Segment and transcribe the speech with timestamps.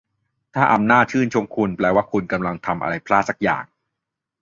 [0.55, 3.63] ถ้าอำนาจชื่นชมคุณ แปลว่าคุณกำลังทำอะไรพลาดสักอย่าง